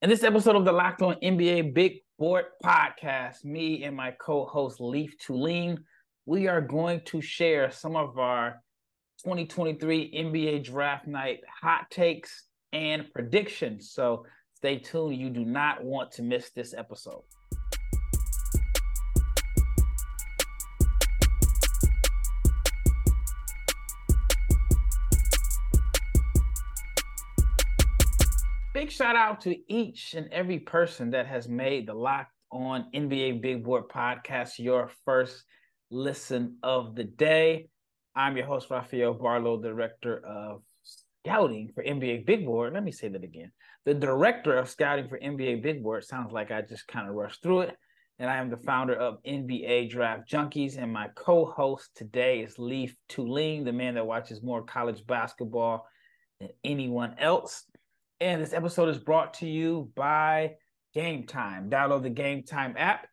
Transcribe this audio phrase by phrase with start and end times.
[0.00, 4.80] In this episode of the Locked On NBA Big Board Podcast, me and my co-host
[4.80, 5.76] Leif Thulin,
[6.24, 8.62] we are going to share some of our
[9.24, 13.90] 2023 NBA Draft Night hot takes and predictions.
[13.90, 14.24] So
[14.54, 15.16] stay tuned.
[15.16, 17.24] You do not want to miss this episode.
[28.78, 33.42] Big shout out to each and every person that has made the Locked On NBA
[33.42, 35.42] Big Board podcast your first
[35.90, 37.70] listen of the day.
[38.14, 40.62] I'm your host, Rafael Barlowe, Director of
[41.24, 42.72] Scouting for NBA Big Board.
[42.72, 43.50] Let me say that again.
[43.84, 47.42] The Director of Scouting for NBA Big Board sounds like I just kind of rushed
[47.42, 47.76] through it.
[48.20, 50.80] And I am the founder of NBA Draft Junkies.
[50.80, 55.84] And my co host today is Leif Thulin, the man that watches more college basketball
[56.38, 57.64] than anyone else.
[58.20, 60.54] And this episode is brought to you by
[60.96, 61.70] Gametime.
[61.70, 63.06] Download the Gametime app,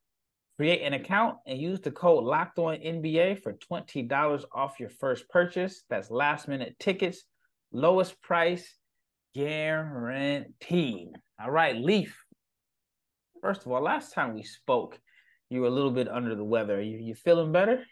[0.57, 4.89] create an account, and use the code Locked On NBA for twenty dollars off your
[4.89, 5.83] first purchase.
[5.91, 7.23] That's last minute tickets,
[7.71, 8.79] lowest price
[9.35, 11.09] guaranteed.
[11.39, 12.19] All right, Leif.
[13.43, 14.97] First of all, last time we spoke,
[15.51, 16.81] you were a little bit under the weather.
[16.81, 17.83] You you feeling better?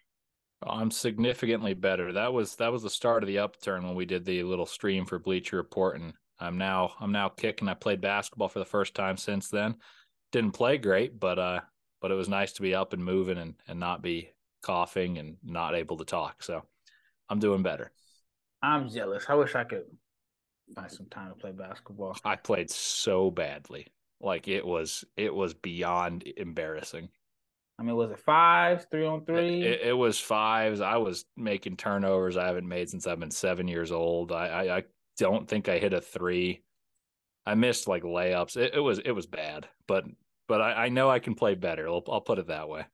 [0.65, 2.11] Oh, I'm significantly better.
[2.11, 5.05] That was that was the start of the upturn when we did the little stream
[5.05, 7.67] for Bleacher Report, and I'm now I'm now kicking.
[7.67, 9.75] I played basketball for the first time since then.
[10.31, 11.61] Didn't play great, but uh,
[12.01, 14.29] but it was nice to be up and moving and and not be
[14.61, 16.43] coughing and not able to talk.
[16.43, 16.63] So
[17.29, 17.91] I'm doing better.
[18.61, 19.25] I'm jealous.
[19.27, 19.83] I wish I could
[20.75, 22.17] find some time to play basketball.
[22.23, 23.87] I played so badly.
[24.21, 27.09] Like it was it was beyond embarrassing.
[27.77, 29.63] I mean, was it fives, three on three?
[29.63, 30.79] It, it, was fives.
[30.79, 34.31] I was making turnovers I haven't made since I've been seven years old.
[34.31, 34.83] I, I, I
[35.17, 36.63] don't think I hit a three.
[37.45, 38.57] I missed like layups.
[38.57, 40.05] It, it was it was bad, but
[40.47, 41.87] but I, I know I can play better.
[41.87, 42.85] I'll, I'll, put it that way.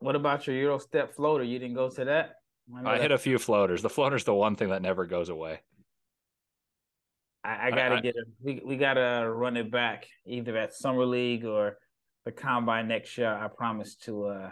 [0.00, 1.44] What about your Euro step floater?
[1.44, 2.34] You didn't go to that.
[2.84, 3.82] I, I hit a few floaters.
[3.82, 5.60] The floater's the one thing that never goes away.
[7.44, 8.24] I, I gotta get it.
[8.40, 11.78] We we gotta run it back either at summer league or
[12.24, 13.32] the combine next year.
[13.32, 14.50] I promise to uh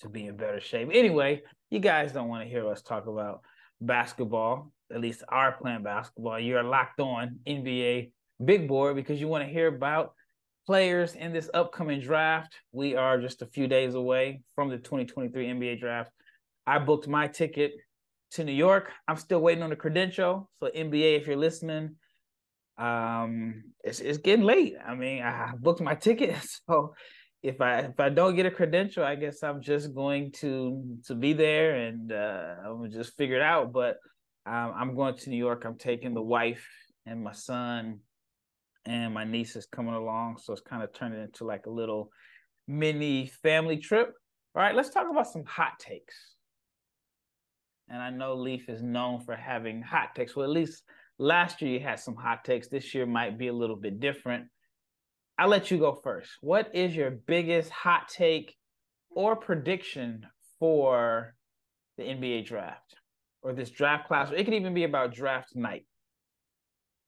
[0.00, 0.88] to be in better shape.
[0.92, 3.42] Anyway, you guys don't want to hear us talk about
[3.86, 8.12] basketball at least are playing basketball, you're locked on NBA
[8.44, 10.14] big board because you want to hear about
[10.66, 12.54] players in this upcoming draft.
[12.72, 16.10] We are just a few days away from the 2023 NBA draft.
[16.66, 17.72] I booked my ticket
[18.32, 18.90] to New York.
[19.08, 20.50] I'm still waiting on the credential.
[20.60, 21.96] So NBA, if you're listening,
[22.78, 24.74] um, it's it's getting late.
[24.84, 26.36] I mean, I booked my ticket,
[26.68, 26.94] so
[27.42, 31.14] if I if I don't get a credential, I guess I'm just going to to
[31.14, 33.72] be there and uh, I'm just figure it out.
[33.72, 33.96] But
[34.46, 35.64] um, I'm going to New York.
[35.64, 36.66] I'm taking the wife
[37.04, 38.00] and my son,
[38.84, 40.38] and my niece is coming along.
[40.38, 42.10] So it's kind of turning into like a little
[42.68, 44.12] mini family trip.
[44.54, 46.14] All right, let's talk about some hot takes.
[47.88, 50.36] And I know Leif is known for having hot takes.
[50.36, 50.82] Well, at least
[51.18, 52.68] last year you had some hot takes.
[52.68, 54.46] This year might be a little bit different.
[55.38, 56.30] I'll let you go first.
[56.40, 58.56] What is your biggest hot take
[59.10, 60.26] or prediction
[60.58, 61.34] for
[61.96, 62.96] the NBA draft?
[63.42, 65.84] or this draft class, or it could even be about draft night.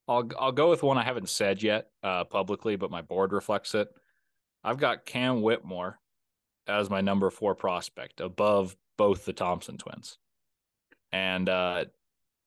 [0.06, 3.74] I'll I'll go with one I haven't said yet uh, publicly, but my board reflects
[3.74, 3.88] it.
[4.62, 5.98] I've got Cam Whitmore
[6.66, 10.18] as my number four prospect above both the Thompson twins,
[11.12, 11.84] and uh,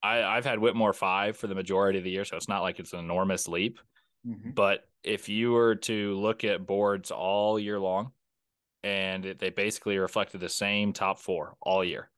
[0.03, 2.79] I I've had Whitmore five for the majority of the year, so it's not like
[2.79, 3.79] it's an enormous leap.
[4.27, 4.51] Mm-hmm.
[4.51, 8.11] But if you were to look at boards all year long,
[8.83, 12.09] and it, they basically reflected the same top four all year,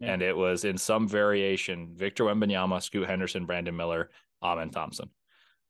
[0.00, 0.12] yeah.
[0.12, 4.10] and it was in some variation Victor Wembanyama, Scoot Henderson, Brandon Miller,
[4.42, 5.10] Amen Thompson.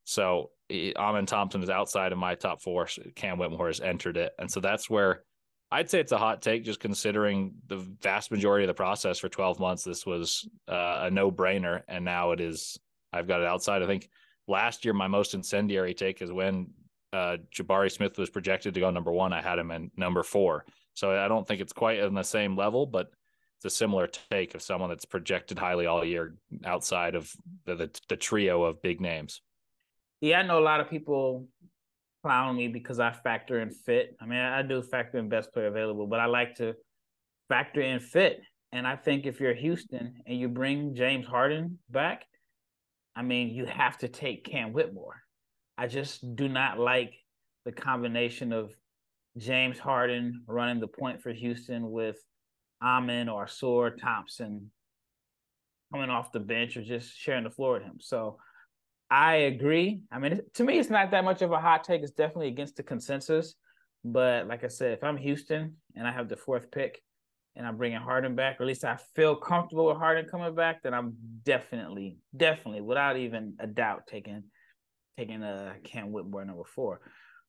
[0.04, 2.88] So Amen Thompson is outside of my top four.
[3.14, 5.24] Cam Whitmore has entered it, and so that's where
[5.70, 9.30] I'd say it's a hot take, just considering the vast majority of the process for
[9.30, 9.84] 12 months.
[9.84, 12.78] This was uh, a no brainer, and now it is.
[13.10, 13.82] I've got it outside.
[13.82, 14.08] I think
[14.48, 16.68] last year my most incendiary take is when
[17.12, 19.32] uh, Jabari Smith was projected to go number one.
[19.32, 20.64] I had him in number four,
[20.94, 23.10] so I don't think it's quite on the same level, but
[23.58, 26.34] it's a similar take of someone that's projected highly all year
[26.64, 27.30] outside of
[27.64, 29.40] the, the, the trio of big names.
[30.20, 31.46] Yeah, I know a lot of people
[32.22, 34.16] clown me because I factor in fit.
[34.20, 36.74] I mean, I do factor in best player available, but I like to
[37.48, 38.40] factor in fit.
[38.72, 42.24] And I think if you're Houston and you bring James Harden back,
[43.14, 45.22] I mean, you have to take Cam Whitmore.
[45.76, 47.14] I just do not like
[47.64, 48.74] the combination of
[49.36, 52.16] James Harden running the point for Houston with
[52.82, 54.70] Amen or Ausar Thompson
[55.92, 57.98] coming off the bench or just sharing the floor with him.
[58.00, 58.38] So
[59.10, 60.00] I agree.
[60.10, 62.02] I mean, to me, it's not that much of a hot take.
[62.02, 63.54] It's definitely against the consensus.
[64.04, 67.00] But like I said, if I'm Houston and I have the fourth pick
[67.56, 70.82] and I'm bringing Harden back, or at least I feel comfortable with Harden coming back,
[70.82, 71.14] then I'm
[71.44, 74.44] definitely, definitely, without even a doubt, taking
[75.18, 77.00] taking a uh, Cam Whitmore number four.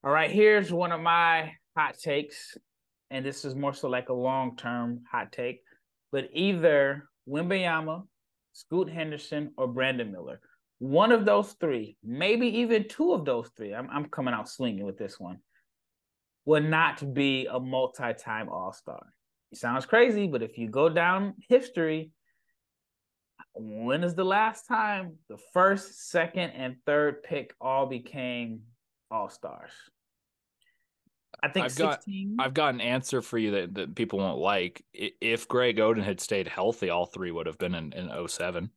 [0.03, 2.57] All right, here's one of my hot takes,
[3.09, 5.61] and this is more so like a long term hot take.
[6.11, 8.03] But either Wembanyama,
[8.51, 10.41] Scoot Henderson, or Brandon Miller
[10.83, 14.85] one of those three, maybe even two of those three, I'm, I'm coming out swinging
[14.85, 15.38] with this one,
[16.44, 19.01] will not be a multi time All Star.
[19.53, 22.09] It sounds crazy, but if you go down history,
[23.53, 28.61] when is the last time the first, second, and third pick all became
[29.11, 29.69] All Stars?
[31.44, 32.35] I think I've 16...
[32.35, 34.83] got I've got an answer for you that, that people won't like.
[34.91, 38.71] If Greg Oden had stayed healthy, all three would have been in, in 07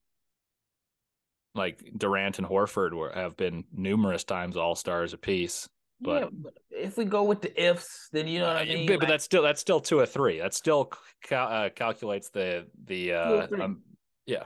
[1.55, 5.71] like Durant and Horford were, have been numerous times all stars apiece.
[6.01, 8.99] But, yeah, but if we go with the ifs, then you know what I mean.
[8.99, 10.41] But, that's still that's still two or three.
[10.41, 13.83] That still cal- uh, calculates the the uh, um,
[14.27, 14.45] yeah.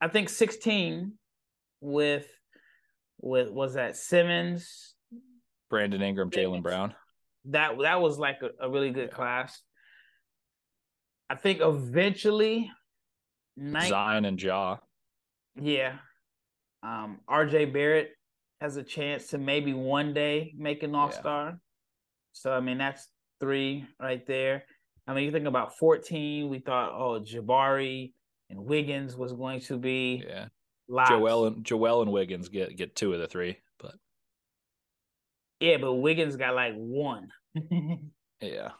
[0.00, 1.12] I think sixteen
[1.80, 2.26] with
[3.20, 4.94] with was that Simmons,
[5.68, 6.94] Brandon Ingram, Jaylen Brown.
[7.46, 9.16] That that was like a, a really good yeah.
[9.16, 9.60] class.
[11.28, 12.70] I think eventually,
[13.58, 14.78] Zion and Ja.
[15.60, 15.96] Yeah,
[16.82, 18.15] um, RJ Barrett
[18.60, 21.48] has a chance to maybe one day make an All Star.
[21.48, 21.54] Yeah.
[22.32, 23.08] So I mean that's
[23.40, 24.64] three right there.
[25.06, 28.12] I mean you think about fourteen, we thought oh Jabari
[28.50, 30.46] and Wiggins was going to be yeah.
[30.88, 31.10] Lots.
[31.10, 33.94] Joel and Joel and Wiggins get get two of the three, but
[35.60, 37.28] yeah, but Wiggins got like one.
[38.40, 38.70] yeah.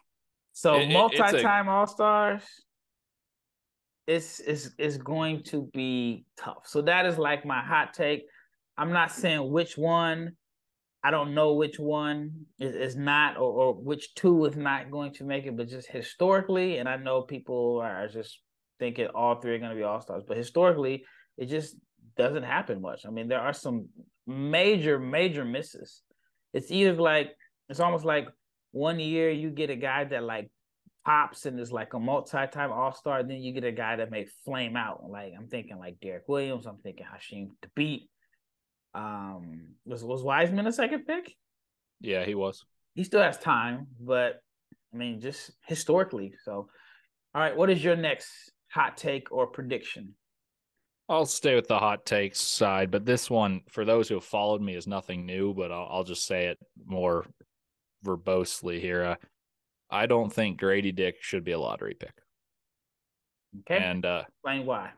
[0.53, 2.43] So it, multi-time All Stars
[4.07, 6.65] it's it's it's going to be tough.
[6.65, 8.27] So that is like my hot take.
[8.79, 10.33] I'm not saying which one.
[11.03, 15.13] I don't know which one is, is not or, or which two is not going
[15.15, 18.41] to make it, but just historically, and I know people are just
[18.81, 21.05] thinking all three are going to be all stars, but historically,
[21.39, 21.77] it just
[22.17, 23.07] doesn't happen much.
[23.07, 23.89] I mean, there are some
[24.27, 26.03] major, major misses.
[26.53, 27.31] It's either like
[27.69, 28.27] it's almost like
[28.73, 30.51] one year you get a guy that like
[31.05, 34.77] pops and is like a multi-time all-star, then you get a guy that may flame
[34.77, 35.05] out.
[35.09, 38.09] Like I'm thinking like Derrick Williams, I'm thinking Hasheem Thabeet.
[38.97, 41.37] Um was was Wiseman a second pick?
[42.01, 42.65] Yeah, he was.
[42.95, 44.41] He still has time, but
[44.93, 46.35] I mean just historically.
[46.45, 46.69] So
[47.35, 48.31] all right, what is your next
[48.71, 50.15] hot take or prediction?
[51.09, 54.61] I'll stay with the hot takes side, but this one, for those who have followed
[54.61, 55.55] me, is nothing new.
[55.55, 57.27] But I'll, I'll just say it more
[58.05, 59.05] verbosely here.
[59.05, 59.15] Uh,
[59.91, 62.15] I don't think Grady Dick should be a lottery pick.
[63.61, 63.83] Okay.
[63.83, 64.91] And uh explain why.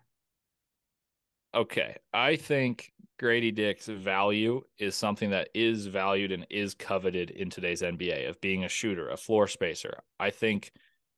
[1.59, 1.97] Okay.
[2.15, 7.83] I think Grady Dick's value is something that is valued and is coveted in today's
[7.83, 9.99] NBA of being a shooter, a floor spacer.
[10.21, 10.71] I think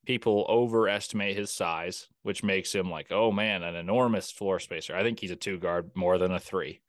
[0.07, 4.97] people overestimate his size, which makes him like, oh man, an enormous floor spacer.
[4.97, 6.81] I think he's a two guard more than a three.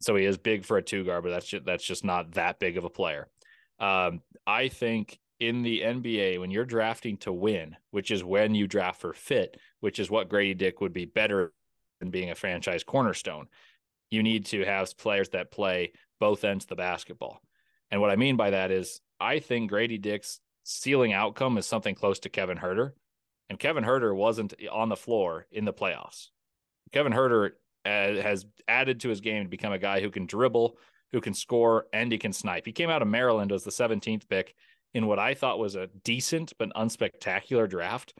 [0.00, 2.58] So he is big for a two guard, but that's just, that's just not that
[2.58, 3.28] big of a player.
[3.78, 8.66] Um, I think in the NBA when you're drafting to win, which is when you
[8.66, 11.52] draft for fit, which is what Grady Dick would be better
[12.08, 13.48] being a franchise cornerstone.
[14.10, 17.42] You need to have players that play both ends of the basketball.
[17.90, 21.94] And what I mean by that is I think Grady Dick's ceiling outcome is something
[21.94, 22.92] close to Kevin Huerter.
[23.48, 26.28] And Kevin Huerter wasn't on the floor in the playoffs.
[26.92, 27.50] Kevin Huerter
[27.84, 30.78] uh, has added to his game to become a guy who can dribble,
[31.12, 32.66] who can score, and he can snipe.
[32.66, 34.54] He came out of Maryland as the 17th pick
[34.94, 38.14] in what I thought was a decent but unspectacular draft.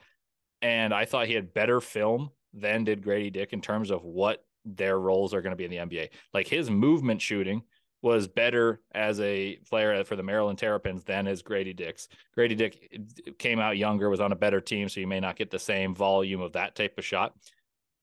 [0.62, 4.45] And I thought he had better film than did Grady Dick in terms of what
[4.64, 6.11] their roles are going to be in the NBA.
[6.35, 7.62] Like his movement shooting
[8.02, 12.09] was better as a player for the Maryland Terrapins than as Grady Dick's.
[12.35, 12.99] Grady Dick
[13.38, 15.95] came out younger, was on a better team, so you may not get the same
[15.95, 17.35] volume of that type of shot.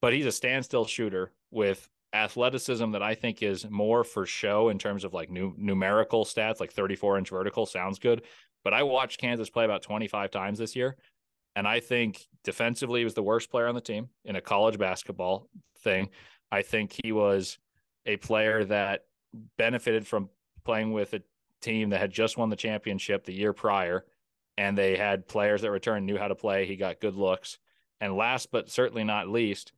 [0.01, 4.77] But he's a standstill shooter with athleticism that I think is more for show in
[4.77, 8.24] terms of like new numerical stats, like 34 inch vertical sounds good.
[8.63, 10.98] But I watched Kansas play about 25 times this year.
[11.58, 14.78] And I think defensively he was the worst player on the team in a college
[14.78, 15.50] basketball
[15.80, 16.10] thing.
[16.52, 17.58] I think he was
[18.06, 19.06] a player that
[19.58, 20.30] benefited from
[20.66, 21.24] playing with a
[21.60, 24.06] team that had just won the championship the year prior.
[24.56, 26.68] And they had players that returned, knew how to play.
[26.68, 27.58] He got good looks.
[28.00, 29.74] And last but certainly not least,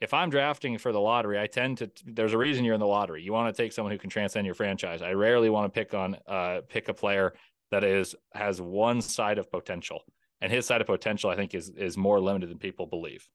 [0.00, 1.90] if I'm drafting for the lottery, I tend to.
[2.06, 3.22] There's a reason you're in the lottery.
[3.22, 5.02] You want to take someone who can transcend your franchise.
[5.02, 7.34] I rarely want to pick on uh, pick a player
[7.70, 10.04] that is has one side of potential,
[10.42, 13.26] and his side of potential, I think, is is more limited than people believe.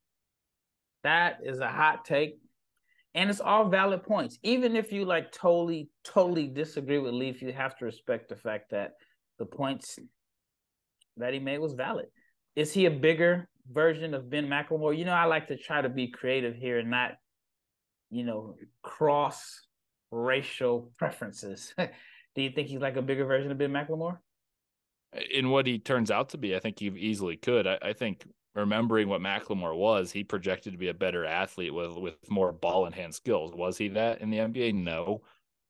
[1.04, 2.38] That is a hot take,
[3.16, 4.38] And it's all valid points.
[4.44, 8.72] Even if you like totally, totally disagree with Leif, you have to respect the fact
[8.72, 8.92] that
[9.40, 9.98] the points
[11.16, 12.08] that he made was valid.
[12.58, 14.98] Is he a bigger version of Ben McLemore?
[14.98, 17.14] You know, I like to try to be creative here and not,
[18.10, 19.62] you know, cross
[20.12, 21.74] racial preferences.
[22.36, 24.18] Do you think he's like a bigger version of Ben McLemore?
[25.32, 27.68] In what he turns out to be, I think he easily could.
[27.68, 31.96] I, I think remembering what McLemore was, he projected to be a better athlete with
[31.96, 33.54] with more ball and hand skills.
[33.54, 34.74] Was he that in the NBA?
[34.74, 35.22] No.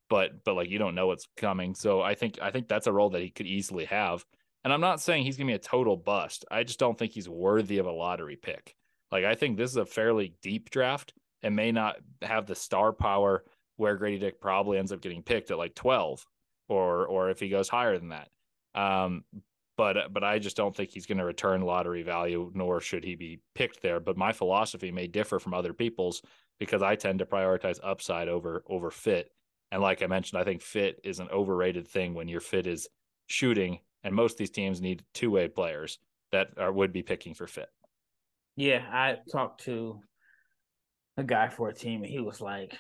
[0.10, 1.76] But but like you don't know what's coming.
[1.76, 4.26] So I think I think that's a role that he could easily have.
[4.64, 6.46] And I'm not saying he's gonna be a total bust.
[6.50, 8.76] I just don't think he's worthy of a lottery pick.
[9.12, 11.14] Like I think this is a fairly deep draft
[11.44, 13.44] and may not have the star power
[13.76, 16.26] where Grady Dick probably ends up getting picked at like 12
[16.70, 18.30] or or if he goes higher than that.
[18.78, 19.24] Um,
[19.76, 23.16] but but I just don't think he's going to return lottery value, nor should he
[23.16, 24.00] be picked there.
[24.00, 26.22] But my philosophy may differ from other people's
[26.60, 29.32] because I tend to prioritize upside over over fit.
[29.72, 32.88] And like I mentioned, I think fit is an overrated thing when your fit is
[33.28, 36.00] shooting, and most of these teams need two way players
[36.32, 37.70] that are would be picking for fit.
[38.56, 40.02] Yeah, I talked to
[41.18, 42.74] a guy for a team, and he was like,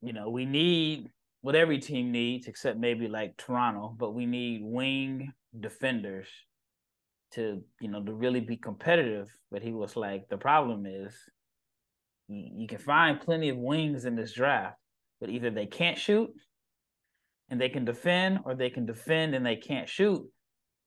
[0.00, 1.10] you know, we need
[1.42, 6.28] what every team needs, except maybe like Toronto, but we need wing defenders
[7.32, 9.28] to, you know, to really be competitive.
[9.50, 11.14] But he was like, the problem is
[12.28, 14.76] you, can find plenty of wings in this draft,
[15.20, 16.30] but either they can't shoot
[17.50, 20.22] and they can defend, or they can defend and they can't shoot.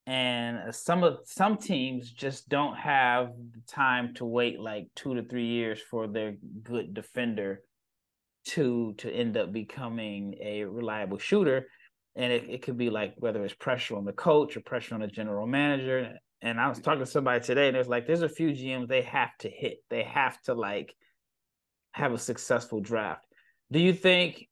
[0.08, 5.16] And uh, some of some teams just don't have the time to wait like two
[5.16, 7.62] to three years for their good defender
[8.46, 11.68] to to end up becoming a reliable shooter.
[12.16, 15.02] And it, it could be like whether it's pressure on the coach or pressure on
[15.02, 16.14] the general manager.
[16.42, 19.02] And i was talking to somebody today and it's like there's a few gms they
[19.02, 19.78] have to hit.
[19.90, 20.94] They have to like
[21.92, 23.26] have a successful draft.
[23.72, 24.48] Do you think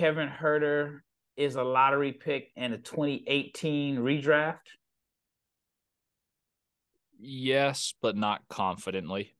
[0.00, 1.00] Kevin Huerter
[1.36, 4.56] is a lottery pick in a 2018 redraft?
[7.20, 9.34] Yes but not confidently.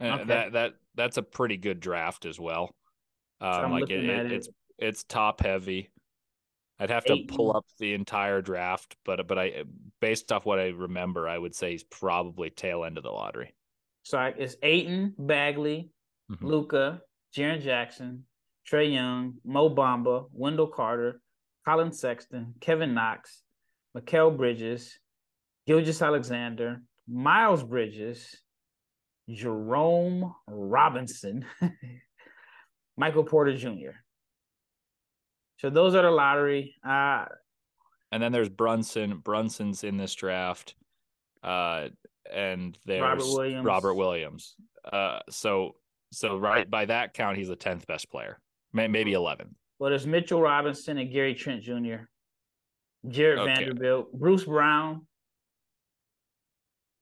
[0.00, 0.24] Uh, okay.
[0.24, 2.74] that that that's a pretty good draft as well
[3.40, 4.48] um, like it, it, it's
[4.78, 5.90] it's top heavy.
[6.78, 9.64] I'd have to pull up the entire draft, but but I
[10.00, 13.54] based off what I remember, I would say he's probably tail end of the lottery.
[14.02, 15.90] So it's Ayton, Bagley,
[16.30, 16.46] mm-hmm.
[16.46, 17.00] Luka,
[17.34, 18.24] Jaren Jackson,
[18.70, 21.20] Trae Young, Mo Bamba, Wendell Carter,
[21.64, 23.42] Collin Sexton, Kevin Knox,
[23.96, 24.98] Mikal Bridges,
[25.66, 28.42] Gilgeous-Alexander, Miles Bridges,
[29.30, 31.46] Jerome Robinson,
[32.96, 33.96] Michael Porter Jr.
[35.58, 36.74] So those are the lottery.
[36.86, 37.26] Uh,
[38.12, 39.18] and then there's Brunson.
[39.18, 40.74] Brunson's in this draft.
[41.42, 41.88] Uh,
[42.32, 43.64] and there's Robert Williams.
[43.64, 44.54] Robert Williams.
[44.90, 45.74] Uh, so
[46.12, 48.38] so right by that count, he's the tenth best player,
[48.72, 49.54] maybe eleven.
[49.78, 52.04] Well, there's Mitchell Robinson and Gary Trent Jr.,
[53.08, 53.54] Jared okay.
[53.54, 55.06] Vanderbilt, Bruce Brown,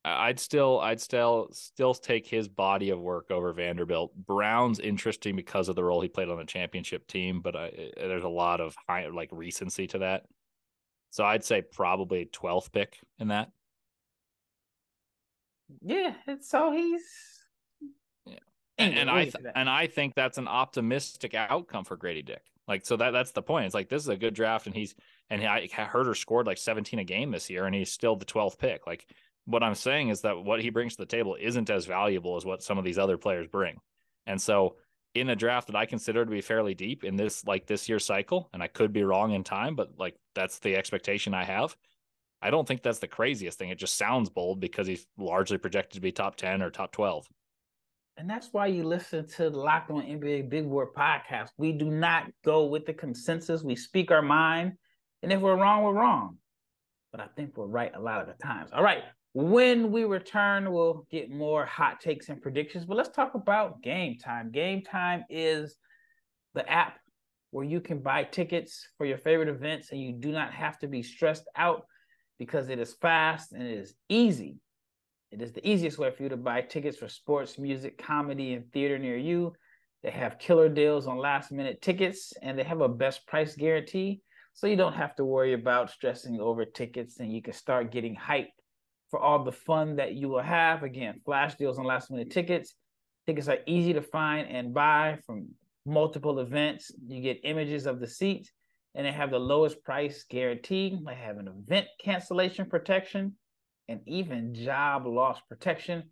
[0.05, 4.13] I'd still I'd still still take his body of work over Vanderbilt.
[4.15, 7.89] Brown's interesting because of the role he played on the championship team, but I, eh,
[7.95, 10.23] eh, there's a lot of high like recency to that.
[11.11, 13.51] So I'd say probably 12th pick in that.
[15.81, 17.03] Yeah, so he's
[18.25, 18.39] yeah.
[18.77, 22.41] And, and I th- and I think that's an optimistic outcome for Grady Dick.
[22.67, 23.67] Like so that that's the point.
[23.67, 24.95] It's like this is a good draft, and he's
[25.29, 28.25] and he, I Huerter scored like 17 a game this year, and he's still the
[28.25, 28.85] 12th pick.
[28.85, 29.07] Like
[29.45, 32.45] what I'm saying is that what he brings to the table isn't as valuable as
[32.45, 33.77] what some of these other players bring.
[34.25, 34.77] And so
[35.13, 38.05] in a draft that I consider to be fairly deep in this like this year's
[38.05, 41.75] cycle, and I could be wrong in time, but like that's the expectation I have.
[42.41, 43.69] I don't think that's the craziest thing.
[43.69, 47.25] It just sounds bold because he's largely projected to be top 10 or top 12.
[48.17, 51.49] And that's why you listen to the Locked On NBA Big Board podcast.
[51.57, 53.63] We do not go with the consensus.
[53.63, 54.73] We speak our mind.
[55.23, 56.37] And if we're wrong, we're wrong.
[57.11, 58.71] But I think we're right a lot of the times.
[58.73, 59.03] All right.
[59.33, 62.85] When we return, we'll get more hot takes and predictions.
[62.85, 64.51] But let's talk about Gametime.
[64.51, 65.75] Game Time is
[66.53, 66.99] the app
[67.49, 70.87] where you can buy tickets for your favorite events and you do not have to
[70.87, 71.85] be stressed out
[72.37, 74.57] because it is fast and it is easy.
[75.31, 78.71] It is the easiest way for you to buy tickets for sports, music, comedy, and
[78.71, 79.53] theater near you.
[80.03, 84.21] They have killer deals on last minute tickets and they have a best price guarantee.
[84.53, 88.15] So you don't have to worry about stressing over tickets and you can start getting
[88.15, 88.49] hyped
[89.13, 90.81] for all the fun that you will have.
[90.81, 92.73] Again, flash deals on last minute tickets.
[93.27, 95.49] Tickets are easy to find and buy from
[95.85, 96.89] multiple events.
[97.05, 98.49] You get images of the seats
[98.95, 100.97] and they have the lowest price guarantee.
[101.05, 103.35] They have an event cancellation protection
[103.87, 106.05] and even job loss protection.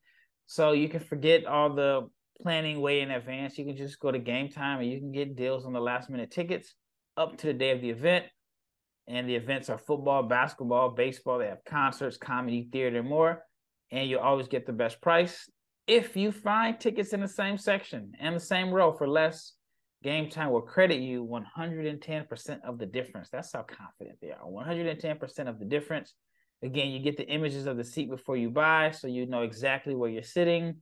[0.45, 2.07] So you can forget all the
[2.43, 5.65] planning way in advance, you can just go to Gametime and you can get deals
[5.65, 6.75] on the last minute tickets
[7.17, 8.25] up to the day of the event.
[9.07, 11.39] And the events are football, basketball, baseball.
[11.39, 13.43] They have concerts, comedy, theater, and more.
[13.91, 15.49] And you always get the best price.
[15.87, 19.53] If you find tickets in the same section and the same row for less,
[20.03, 23.29] Gametime will credit you 110% of the difference.
[23.29, 24.45] That's how confident they are.
[24.45, 26.13] 110% of the difference.
[26.63, 29.95] Again, you get the images of the seat before you buy, so you know exactly
[29.95, 30.77] where you're sitting.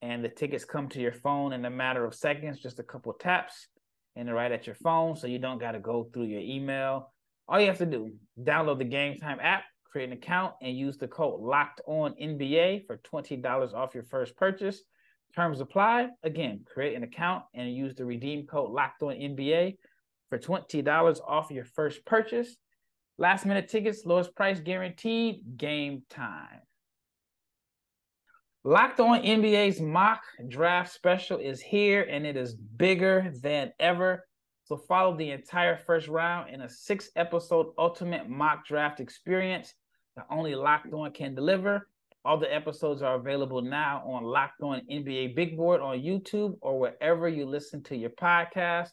[0.00, 3.12] And the tickets come to your phone in a matter of seconds, just a couple
[3.14, 3.68] taps,
[4.14, 7.12] and they're right at your phone, so you don't got to go through your email.
[7.48, 11.06] All you have to do, download the Gametime app, create an account, and use the
[11.06, 14.82] code Locked On NBA for twenty dollars off your first purchase.
[15.34, 16.08] Terms apply.
[16.22, 19.76] Again, create an account and use the redeem code Locked On NBA
[20.28, 22.56] for twenty dollars off your first purchase.
[23.18, 26.60] Last minute tickets, lowest price guaranteed, game time.
[28.64, 34.25] Locked on NBA's mock draft special is here and it is bigger than ever.
[34.66, 39.72] So follow the entire first round in a six episode ultimate mock draft experience
[40.16, 41.88] that only Locked On can deliver.
[42.24, 46.80] All the episodes are available now on Locked On NBA Big Board on YouTube or
[46.80, 48.90] wherever you listen to your podcast.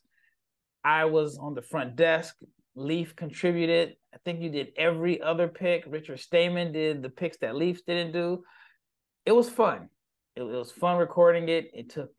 [0.84, 2.36] I was on the front desk
[2.76, 3.96] Leif contributed.
[4.14, 5.86] I think you did every other pick.
[5.88, 8.44] Richard Stayman did the picks that Leif's didn't do.
[9.26, 9.90] It was fun.
[10.36, 11.72] It, it, was fun recording it.
[11.74, 12.12] It took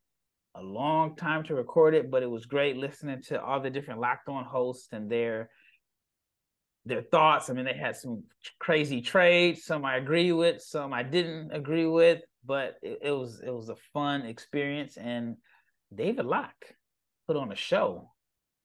[0.54, 4.00] a long time to record it, but it was great listening to all the different
[4.00, 5.50] locked on hosts and their
[6.86, 7.48] their thoughts.
[7.48, 8.24] I mean, they had some
[8.58, 9.64] crazy trades.
[9.64, 13.68] Some I agree with, some I didn't agree with, but it, it was it was
[13.68, 14.96] a fun experience.
[14.96, 15.36] And
[15.94, 16.64] David Locke
[17.26, 18.10] put on a show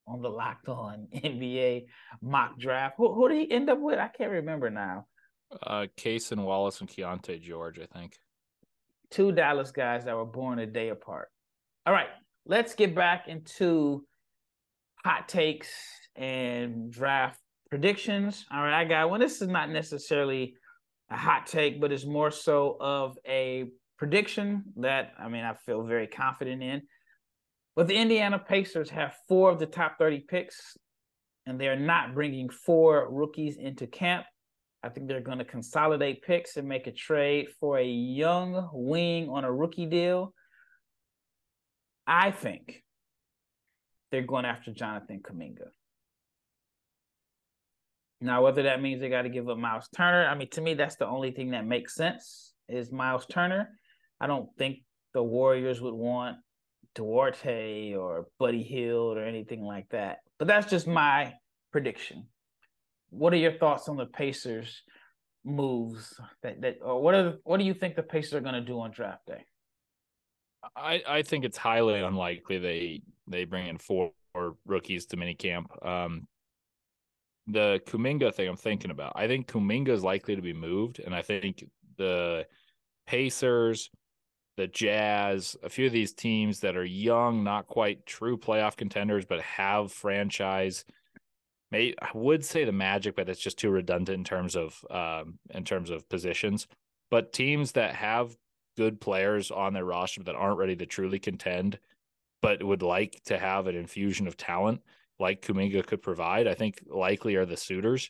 [0.08, 1.86] on the Locked On NBA
[2.22, 2.96] mock draft.
[2.98, 4.00] Who, who did he end up with?
[4.00, 5.08] I can't remember now.
[5.63, 8.15] Uh, Cason Wallace and Keyonte George, I think.
[9.10, 11.29] Two Dallas guys that were born a day apart.
[11.89, 12.10] All right,
[12.46, 14.05] let's get back into
[15.03, 15.69] hot takes
[16.15, 17.39] and draft
[17.72, 18.46] predictions.
[18.51, 19.19] All right, I got one.
[19.19, 20.53] This is not necessarily
[21.10, 25.81] a hot take, but it's more so of a prediction that I mean I feel
[25.81, 26.83] very confident in.
[27.75, 30.77] But the Indiana Pacers have four of the top 30 picks,
[31.48, 34.27] and they're not bringing four rookies into camp.
[34.83, 39.27] I think they're going to consolidate picks and make a trade for a young wing
[39.27, 40.35] on a rookie deal.
[42.09, 42.83] I think
[44.11, 45.67] they're going after Jonathan Kuminga.
[48.19, 50.74] Now, whether that means they got to give up Miles Turner, I mean, to me,
[50.74, 53.69] that's the only thing that makes sense is Miles Turner.
[54.19, 54.79] I don't think
[55.13, 56.37] the Warriors would want
[56.95, 60.17] Duarte or Buddy Hield or anything like that.
[60.39, 61.33] But that's just my
[61.72, 62.25] prediction.
[63.11, 64.81] What are your thoughts on the Pacers
[65.45, 68.61] moves that that or what are what do you think the Pacers are going to
[68.61, 69.45] do on draft day?
[70.75, 74.11] I I think it's highly unlikely they they bring in four
[74.65, 75.85] rookies to minicamp.
[75.85, 76.27] Um
[77.48, 79.13] the Kuminga thing I'm thinking about.
[79.15, 81.63] I think Kuminga is likely to be moved and I think
[81.98, 82.45] the
[83.07, 83.89] Pacers
[84.59, 89.24] the Jazz, a few of these teams that are young, not quite true playoff contenders,
[89.24, 90.83] but have franchise.
[91.72, 95.39] May I would say the Magic, but it's just too redundant in terms of um,
[95.51, 96.67] in terms of positions.
[97.09, 98.35] But teams that have
[98.79, 101.77] good players on their roster that aren't ready to truly contend,
[102.42, 104.79] but would like to have an infusion of talent
[105.20, 108.09] like Kuminga could provide, I think likely are the suitors.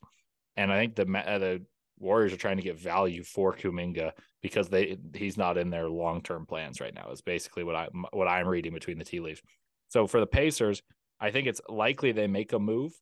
[0.55, 1.65] And I think the the
[1.97, 4.12] Warriors are trying to get value for Kuminga
[4.43, 7.10] because they he's not in their long term plans right now.
[7.12, 9.41] Is basically what I what I'm reading between the tea leaves.
[9.88, 10.84] So for the Pacers,
[11.19, 12.93] I think it's likely they make a move.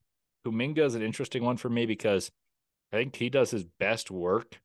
[0.46, 2.32] Kuminga is an interesting one for me because
[2.94, 4.62] I think he does his best work.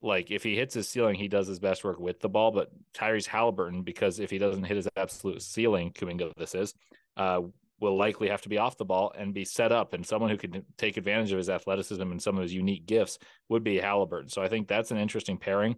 [0.00, 2.52] Like if he hits his ceiling, he does his best work with the ball.
[2.52, 6.74] But Tyrese Halliburton, because if he doesn't hit his absolute ceiling, Kuminga this is,
[7.16, 7.40] uh,
[7.80, 9.94] will likely have to be off the ball and be set up.
[9.94, 13.18] And someone who can take advantage of his athleticism and some of his unique gifts
[13.48, 14.28] would be Halliburton.
[14.28, 15.76] So I think that's an interesting pairing.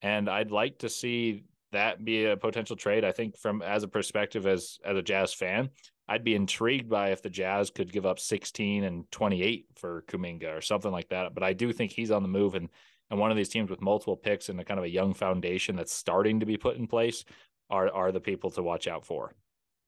[0.00, 3.04] And I'd like to see that be a potential trade.
[3.04, 5.70] I think from as a perspective as as a Jazz fan,
[6.08, 10.56] I'd be intrigued by if the Jazz could give up 16 and 28 for Kuminga
[10.56, 11.34] or something like that.
[11.34, 12.68] But I do think he's on the move and
[13.12, 15.76] and one of these teams with multiple picks and a kind of a young foundation
[15.76, 17.26] that's starting to be put in place
[17.68, 19.34] are are the people to watch out for.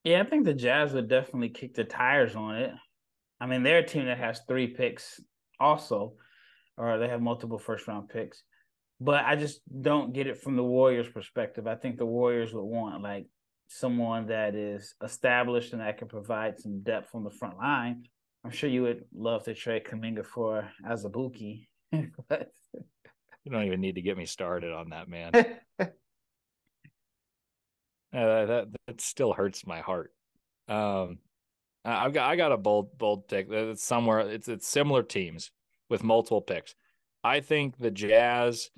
[0.04, 2.72] Yeah, I think the Jazz would definitely kick the tires on it.
[3.40, 5.20] I mean, they're a team that has three picks
[5.58, 6.16] also,
[6.76, 8.42] or they have multiple first round picks.
[9.00, 11.66] But I just don't get it from the Warriors' perspective.
[11.66, 13.26] I think the Warriors would want like
[13.68, 18.04] someone that is established and that can provide some depth on the front line.
[18.44, 21.68] I'm sure you would love to trade Kuminga for Azubuike,
[22.28, 22.50] but...
[23.44, 25.32] You don't even need to get me started on that, man.
[28.14, 30.12] Uh, that that still hurts my heart.
[30.68, 31.18] Um,
[31.84, 33.48] I've got I got a bold bold pick.
[33.50, 34.20] It's somewhere.
[34.20, 35.50] It's it's similar teams
[35.90, 36.76] with multiple picks.
[37.24, 38.70] I think the Jazz,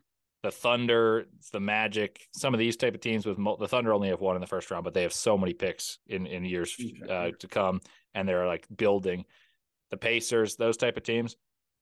[0.43, 4.21] the Thunder, the Magic, some of these type of teams with the Thunder only have
[4.21, 6.75] one in the first round, but they have so many picks in in years
[7.09, 7.83] uh, to come,
[8.15, 9.27] and they're like building.
[9.91, 11.37] The Pacers, those type of teams.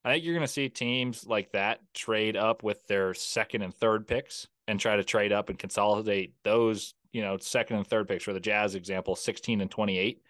[0.04, 3.74] I think you're going to see teams like that trade up with their second and
[3.74, 8.06] third picks and try to trade up and consolidate those, you know, second and third
[8.06, 8.24] picks.
[8.24, 10.20] For the Jazz example, 16 and 28,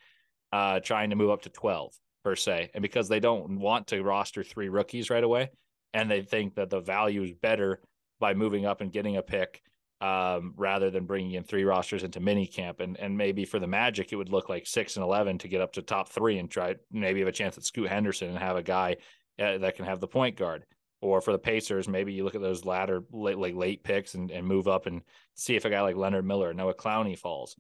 [0.53, 2.71] uh, trying to move up to 12 per se.
[2.75, 5.51] And because they don't want to roster three rookies right away,
[5.93, 7.81] and they think that the value is better
[8.21, 9.63] by moving up and getting a pick
[10.01, 12.81] um, rather than bringing in three rosters into mini camp.
[12.81, 15.61] And and maybe for the Magic, it would look like six and eleven to get
[15.61, 18.57] up to top three and try maybe have a chance at Scoot Henderson and have
[18.57, 18.97] a guy
[19.39, 20.65] uh, that can have the point guard.
[21.01, 24.31] Or for the Pacers, maybe you look at those latter late, like late picks and,
[24.31, 25.03] and move up and
[25.35, 27.57] see if a guy like Leonard Miller, Noah Clowney falls.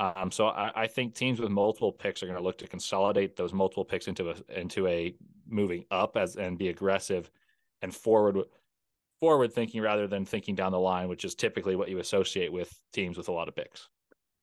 [0.00, 3.34] Um, so I, I, think teams with multiple picks are going to look to consolidate
[3.34, 5.14] those multiple picks into a into a
[5.48, 7.28] moving up as and be aggressive
[7.82, 8.44] and forward
[9.20, 12.72] forward thinking rather than thinking down the line, which is typically what you associate with
[12.92, 13.88] teams with a lot of picks.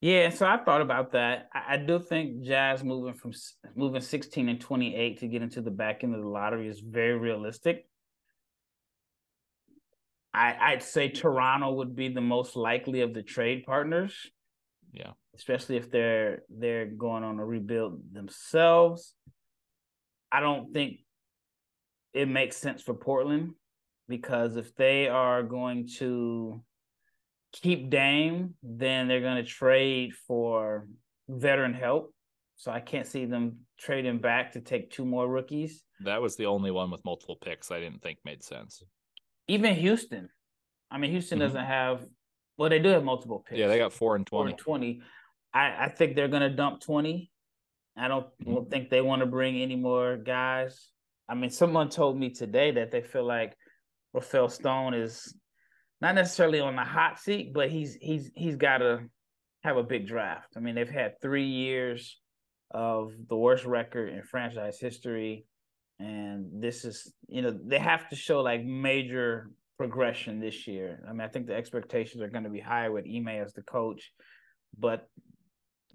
[0.06, 1.50] Yeah, so I thought about that.
[1.52, 3.32] I, I do think Jazz moving from
[3.76, 7.18] moving 16 and 28 to get into the back end of the lottery is very
[7.18, 7.88] realistic.
[10.32, 14.14] I, I'd say Toronto would be the most likely of the trade partners.
[14.94, 15.14] Yeah.
[15.34, 19.16] Especially if they're they're going on a rebuild themselves.
[20.32, 21.00] I don't think
[22.14, 23.54] it makes sense for Portland
[24.08, 26.62] because if they are going to
[27.62, 30.88] keep Dame, then they're going to trade for
[31.28, 32.14] veteran help.
[32.58, 35.84] So I can't see them trading back to take two more rookies.
[36.02, 38.84] That was the only one with multiple picks I didn't think made sense.
[39.48, 40.30] Even Houston.
[40.90, 41.48] I mean, Houston mm-hmm.
[41.48, 42.06] doesn't have
[42.58, 43.60] well, they do have multiple picks.
[43.60, 44.44] Yeah, they got four and twenty.
[44.44, 45.02] Four and twenty.
[45.54, 47.32] I, I think they're gonna dump twenty.
[47.98, 48.54] I don't, mm-hmm.
[48.54, 50.90] don't think they want to bring any more guys.
[51.28, 53.56] I mean, someone told me today that they feel like
[54.14, 55.36] Rafael Stone is
[56.06, 59.00] not necessarily on the hot seat, but he's he's he's got to
[59.64, 60.50] have a big draft.
[60.56, 62.20] I mean, they've had three years
[62.70, 65.48] of the worst record in franchise history,
[65.98, 71.04] and this is you know they have to show like major progression this year.
[71.10, 73.64] I mean, I think the expectations are going to be higher with Ime as the
[73.64, 74.12] coach,
[74.78, 75.10] but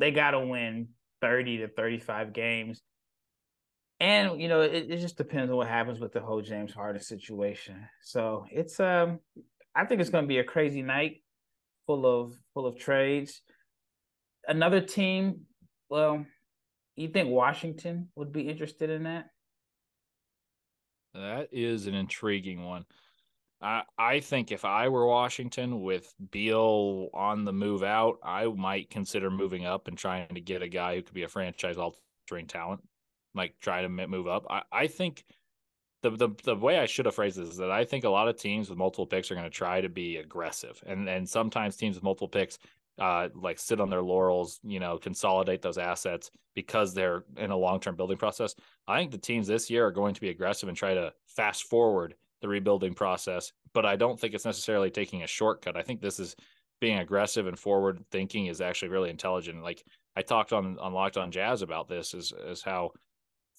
[0.00, 0.88] they got to win
[1.20, 2.82] 30 to 35 games
[4.00, 7.02] and you know it, it just depends on what happens with the whole James Harden
[7.02, 7.86] situation.
[8.02, 9.20] So it's um,
[9.74, 11.22] I think it's going to be a crazy night,
[11.86, 13.42] full of full of trades.
[14.46, 15.42] Another team,
[15.88, 16.24] well,
[16.96, 19.26] you think Washington would be interested in that?
[21.14, 22.84] That is an intriguing one.
[23.60, 28.90] I I think if I were Washington with Beal on the move out, I might
[28.90, 32.46] consider moving up and trying to get a guy who could be a franchise altering
[32.46, 32.80] talent
[33.34, 34.46] like try to move up.
[34.50, 35.24] I, I think
[36.02, 38.28] the, the the way I should have phrased this is that I think a lot
[38.28, 41.76] of teams with multiple picks are going to try to be aggressive, and and sometimes
[41.76, 42.58] teams with multiple picks
[43.00, 47.56] uh, like sit on their laurels, you know, consolidate those assets because they're in a
[47.56, 48.54] long term building process.
[48.86, 51.64] I think the teams this year are going to be aggressive and try to fast
[51.64, 55.76] forward the rebuilding process, but I don't think it's necessarily taking a shortcut.
[55.76, 56.36] I think this is
[56.80, 59.62] being aggressive and forward thinking is actually really intelligent.
[59.62, 59.82] Like
[60.16, 62.92] I talked on on Locked On Jazz about this is is how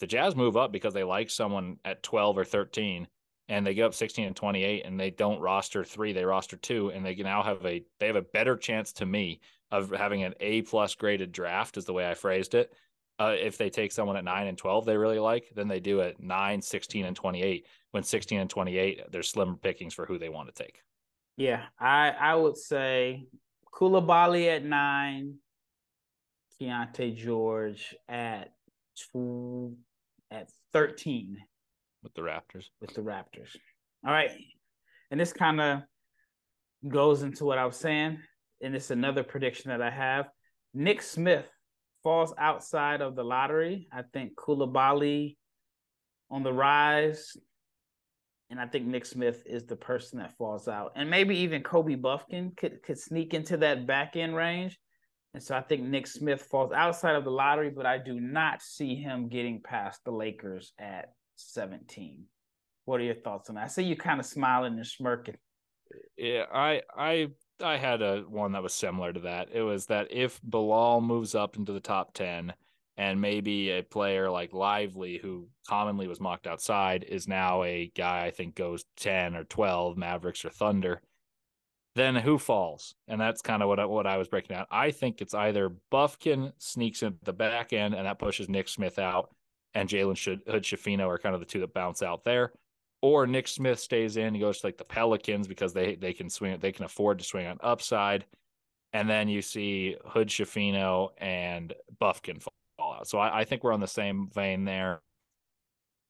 [0.01, 3.07] the Jazz move up because they like someone at 12 or 13
[3.47, 6.89] and they go up 16 and 28 and they don't roster three, they roster two,
[6.89, 9.39] and they now have a they have a better chance to me
[9.71, 12.73] of having an A plus graded draft is the way I phrased it.
[13.19, 16.01] Uh, if they take someone at 9 and 12 they really like, then they do
[16.01, 17.67] at 9, 16, and 28.
[17.91, 20.81] When 16 and 28, there's slimmer pickings for who they want to take.
[21.37, 23.27] Yeah, I I would say
[23.73, 25.35] Coulibaly at nine,
[26.59, 28.53] Keyonte George at
[28.95, 29.75] two,
[30.31, 31.37] at 13
[32.03, 32.65] with the Raptors.
[32.79, 33.55] With the Raptors.
[34.05, 34.31] All right.
[35.11, 35.81] And this kind of
[36.87, 38.19] goes into what I was saying.
[38.63, 40.29] And it's another prediction that I have.
[40.73, 41.45] Nick Smith
[42.03, 43.87] falls outside of the lottery.
[43.91, 45.35] I think Coulibaly
[46.29, 47.35] on the rise.
[48.49, 50.93] And I think Nick Smith is the person that falls out.
[50.95, 54.77] And maybe even Kobe Bufkin could, could sneak into that back end range.
[55.33, 58.61] And so I think Nick Smith falls outside of the lottery, but I do not
[58.61, 62.25] see him getting past the Lakers at 17.
[62.85, 63.65] What are your thoughts on that?
[63.65, 65.37] I see you kind of smiling and smirking.
[66.17, 67.27] Yeah, I I
[67.63, 69.49] I had a one that was similar to that.
[69.53, 72.53] It was that if Bilal moves up into the top 10
[72.97, 78.25] and maybe a player like Lively, who commonly was mocked outside, is now a guy
[78.25, 81.01] I think goes 10 or 12, Mavericks or Thunder
[81.95, 82.95] then who falls?
[83.07, 84.65] And that's kind of what I, what I was breaking down.
[84.71, 88.97] I think it's either Bufkin sneaks in the back end and that pushes Nick Smith
[88.99, 89.33] out,
[89.73, 92.51] and Jalen Hood Schifino are kind of the two that bounce out there,
[93.01, 96.29] or Nick Smith stays in, he goes to like the Pelicans because they they can
[96.29, 98.25] swing they can afford to swing on upside,
[98.93, 103.07] and then you see Hood Schifino and Bufkin fall out.
[103.07, 105.01] So I, I think we're on the same vein there.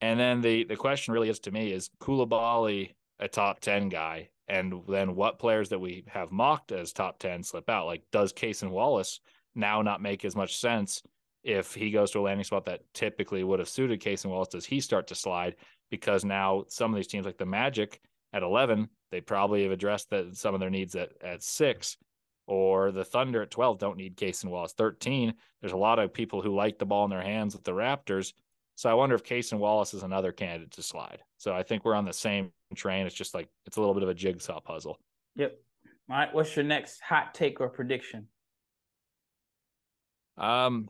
[0.01, 4.29] And then the the question really is to me is Coulibaly a top 10 guy
[4.47, 7.85] and then what players that we have mocked as top 10 slip out?
[7.85, 9.21] Like does Cason Wallace
[9.55, 11.01] now not make as much sense
[11.43, 14.49] if he goes to a landing spot that typically would have suited Cason Wallace?
[14.49, 15.55] Does he start to slide?
[15.89, 18.01] Because now some of these teams like the Magic
[18.33, 21.97] at 11 they probably have addressed that some of their needs at at 6
[22.47, 24.73] or the Thunder at 12 don't need Cason Wallace.
[24.73, 27.71] 13 there's a lot of people who like the ball in their hands with the
[27.71, 28.33] Raptors
[28.81, 31.19] so I wonder if Cason Wallace is another candidate to slide.
[31.37, 33.05] So I think we're on the same train.
[33.05, 34.97] It's just like it's a little bit of a jigsaw puzzle.
[35.35, 35.55] Yep.
[36.09, 36.33] All right.
[36.33, 38.27] What's your next hot take or prediction?
[40.35, 40.89] Um,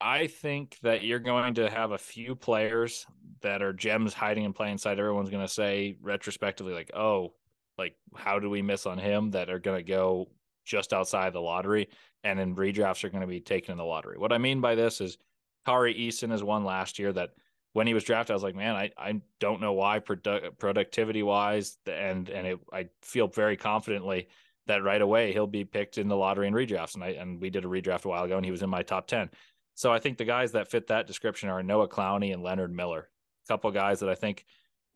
[0.00, 3.04] I think that you're going to have a few players
[3.40, 5.00] that are gems hiding in plain sight.
[5.00, 7.34] Everyone's going to say retrospectively, like, "Oh,
[7.76, 10.28] like how do we miss on him?" That are going to go
[10.64, 11.88] just outside the lottery,
[12.22, 14.16] and then redrafts are going to be taken in the lottery.
[14.16, 15.18] What I mean by this is
[15.66, 17.30] Tari Eason is one last year that
[17.72, 21.22] when he was drafted, I was like, man, I, I don't know why produ- productivity
[21.22, 24.28] wise, and and it, I feel very confidently
[24.66, 26.94] that right away he'll be picked in the lottery and redrafts.
[26.94, 28.82] And I and we did a redraft a while ago, and he was in my
[28.82, 29.30] top ten.
[29.74, 33.08] So I think the guys that fit that description are Noah Clowney and Leonard Miller,
[33.46, 34.44] a couple of guys that I think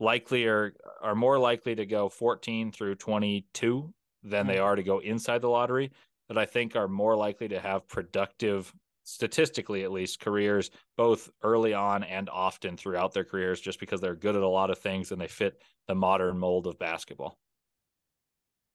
[0.01, 4.49] likely are are more likely to go 14 through 22 than mm-hmm.
[4.49, 5.93] they are to go inside the lottery.
[6.29, 8.75] That I think are more likely to have productive
[9.05, 14.17] statistically at least careers both early on and often throughout their careers just because they're
[14.17, 17.39] good at a lot of things and they fit the modern mold of basketball.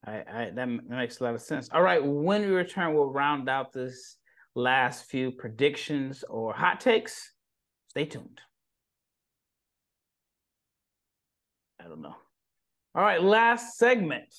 [0.05, 1.69] I, I that makes a lot of sense.
[1.73, 4.17] All right when we return we'll round out this
[4.55, 7.33] last few predictions or hot takes.
[7.87, 8.39] Stay tuned.
[11.83, 12.15] I don't know.
[12.95, 14.33] All right last segment.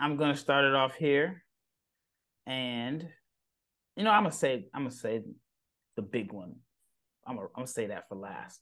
[0.00, 1.44] I'm going to start it off here.
[2.46, 3.08] And
[3.98, 5.22] you know, I'm gonna say I'm gonna say
[5.96, 6.54] the big one.
[7.26, 8.60] I'm gonna, I'm gonna say that for last.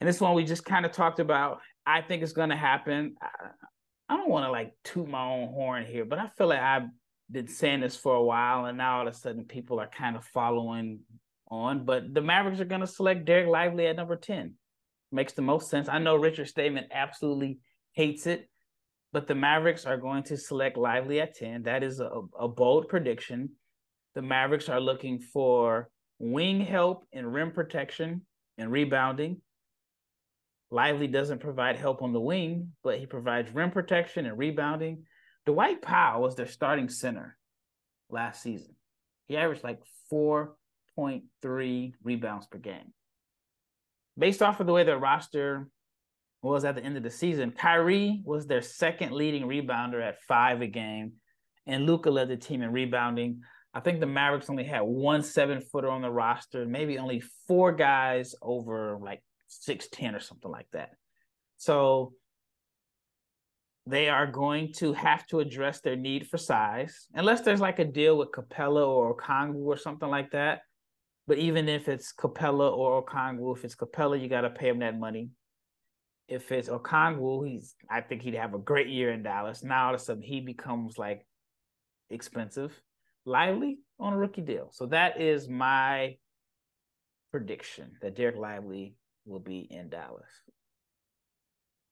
[0.00, 1.60] And this one we just kind of talked about.
[1.86, 3.16] I think it's gonna happen.
[3.22, 3.28] I,
[4.10, 6.88] I don't want to like toot my own horn here, but I feel like I've
[7.30, 10.14] been saying this for a while, and now all of a sudden people are kind
[10.14, 11.00] of following
[11.50, 11.86] on.
[11.86, 14.54] But the Mavericks are gonna select Dereck Lively at number ten.
[15.10, 15.88] Makes the most sense.
[15.88, 17.60] I know Richard Stayman absolutely
[17.92, 18.46] hates it,
[19.10, 21.62] but the Mavericks are going to select Lively at 10.
[21.62, 23.52] That is a, a bold prediction
[24.18, 28.22] the Mavericks are looking for wing help and rim protection
[28.58, 29.40] and rebounding.
[30.72, 35.04] Lively doesn't provide help on the wing, but he provides rim protection and rebounding.
[35.46, 37.38] Dwight Powell was their starting center
[38.10, 38.74] last season.
[39.28, 39.78] He averaged like
[40.12, 42.92] 4.3 rebounds per game.
[44.18, 45.68] Based off of the way their roster
[46.42, 50.60] was at the end of the season, Kyrie was their second leading rebounder at five
[50.60, 51.12] a game,
[51.68, 53.42] and Luka led the team in rebounding.
[53.74, 57.72] I think the Mavericks only had one seven footer on the roster, maybe only four
[57.72, 59.22] guys over like
[59.68, 60.90] 6'10 or something like that.
[61.58, 62.14] So
[63.86, 67.84] they are going to have to address their need for size, unless there's like a
[67.84, 70.60] deal with Capela or Okongwu or something like that.
[71.26, 74.80] But even if it's Capela or Okongwu, if it's Capela, you got to pay him
[74.80, 75.30] that money.
[76.26, 79.62] If it's Okongwu, he's I think he'd have a great year in Dallas.
[79.62, 81.26] Now all of a sudden he becomes like
[82.10, 82.78] expensive.
[83.28, 84.70] Lively on a rookie deal.
[84.72, 86.16] So that is my
[87.30, 88.94] prediction that Dereck Lively
[89.26, 90.30] will be in Dallas.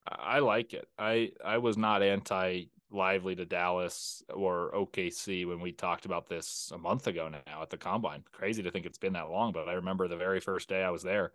[0.07, 0.89] I like it.
[0.99, 6.71] I I was not anti Lively to Dallas or OKC when we talked about this
[6.73, 8.23] a month ago now at the combine.
[8.31, 10.91] Crazy to think it's been that long, but I remember the very first day I
[10.91, 11.33] was there,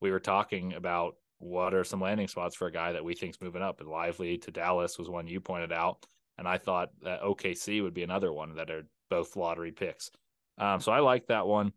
[0.00, 3.40] we were talking about what are some landing spots for a guy that we think's
[3.40, 3.80] moving up.
[3.80, 6.06] And Lively to Dallas was one you pointed out,
[6.38, 10.10] and I thought that OKC would be another one that are both lottery picks.
[10.56, 11.74] Um, so I like that one.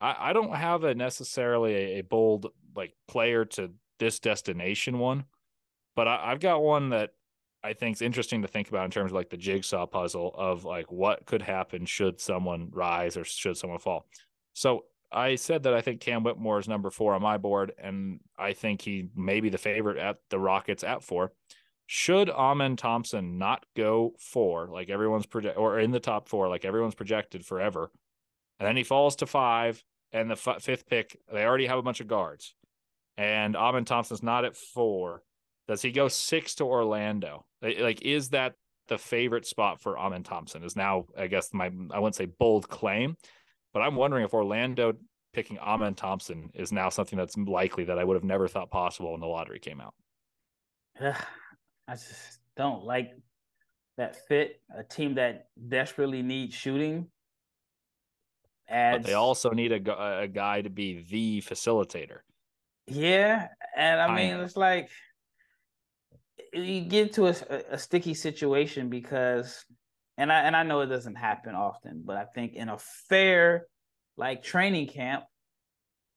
[0.00, 5.24] I, I don't have a necessarily a, a, bold like player to this destination one,
[5.94, 7.10] but I, I've got one that
[7.62, 10.64] I think is interesting to think about in terms of like the jigsaw puzzle of
[10.64, 14.06] like what could happen should someone rise or should someone fall.
[14.52, 18.18] So I said that I think Cam Whitmore is number four on my board, and
[18.36, 21.32] I think he may be the favorite at the Rockets at four.
[21.86, 26.64] Should Amen Thompson not go four, like everyone's project, or in the top four, like
[26.64, 27.90] everyone's projected forever,
[28.58, 31.82] and then he falls to five, and the f- fifth pick, they already have a
[31.82, 32.54] bunch of guards,
[33.16, 35.22] and Amen Thompson's not at four.
[35.68, 37.44] Does he go six to Orlando?
[37.62, 38.54] Like, is that
[38.88, 42.68] the favorite spot for Amen Thompson is now, I guess my I wouldn't say bold
[42.68, 43.16] claim,
[43.72, 44.94] but I'm wondering if Orlando
[45.32, 49.12] picking Amen Thompson is now something that's likely that I would have never thought possible
[49.12, 49.94] when the lottery came out.
[51.88, 53.12] I just don't like
[53.96, 54.60] that fit.
[54.76, 57.08] A team that desperately needs shooting.
[58.68, 62.20] Adds, but they also need a, a guy to be the facilitator.
[62.86, 64.90] Yeah, and I mean it's like
[66.52, 67.34] you get to a,
[67.70, 69.64] a sticky situation because,
[70.16, 73.66] and I and I know it doesn't happen often, but I think in a fair
[74.16, 75.24] like training camp,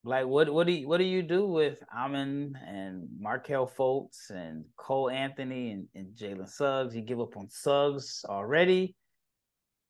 [0.07, 4.63] like what what do you what do you do with Amen and Markelle Fultz and
[4.77, 6.95] Cole Anthony and, and Jalen Suggs?
[6.95, 8.95] You give up on Suggs already.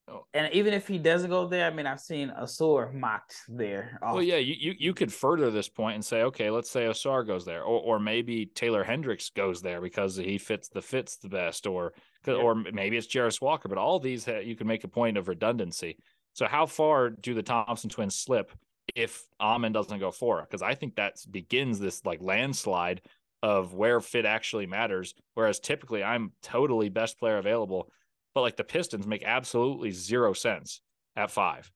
[0.08, 0.24] Oh.
[0.34, 3.98] And even if he doesn't go there, I mean, I've seen Ausar mocked there.
[4.02, 4.14] Often.
[4.14, 7.24] Well, yeah, you, you you could further this point and say, okay, let's say Ausar
[7.24, 11.28] goes there, or or maybe Taylor Hendricks goes there because he fits the fits the
[11.28, 11.92] best, or
[12.26, 12.34] yeah.
[12.34, 13.68] or maybe it's Jarace Walker.
[13.68, 15.98] But all these you can make a point of redundancy.
[16.32, 18.50] So how far do the Thompson twins slip
[18.94, 20.40] if Amen doesn't go for?
[20.40, 23.02] Because I think that begins this like landslide
[23.42, 25.14] of where fit actually matters.
[25.34, 27.90] Whereas typically I'm totally best player available,
[28.34, 30.80] but like the Pistons make absolutely zero sense
[31.16, 31.70] at five.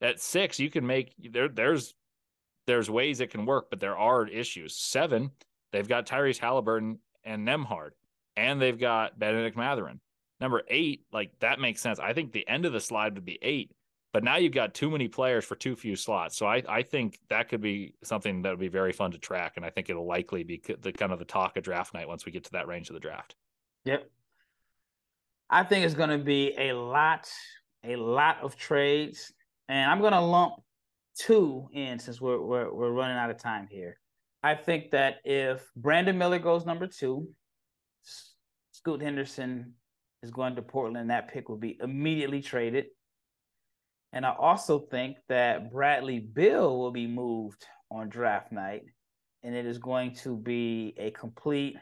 [0.00, 1.48] At six, you can make there.
[1.48, 1.94] There's
[2.66, 4.76] there's ways it can work, but there are issues.
[4.76, 5.30] Seven,
[5.72, 7.90] they've got Tyrese Halliburton and Nembhard,
[8.36, 10.00] and they've got Bennedict Mathurin.
[10.40, 11.98] Number eight, like that makes sense.
[11.98, 13.72] I think the end of the slide would be eight
[14.18, 16.36] but now you've got too many players for too few slots.
[16.36, 19.52] So I, I think that could be something that would be very fun to track.
[19.54, 22.26] And I think it'll likely be the kind of the talk of draft night once
[22.26, 23.36] we get to that range of the draft.
[23.84, 24.10] Yep.
[25.48, 27.30] I think it's going to be a lot,
[27.84, 29.32] a lot of trades.
[29.68, 30.54] And I'm going to lump
[31.16, 34.00] two in since we're, we're, we're running out of time here.
[34.42, 37.28] I think that if Brandon Miller goes number two,
[38.72, 39.74] Scoot Henderson
[40.24, 42.86] is going to Portland, that pick will be immediately traded.
[44.12, 48.82] And I also think that Bradley Beal will be moved on draft night,
[49.42, 51.76] and it is going to be a complete